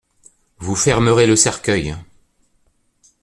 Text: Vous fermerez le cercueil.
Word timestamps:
Vous 0.57 0.73
fermerez 0.75 1.27
le 1.27 1.35
cercueil. 1.35 1.95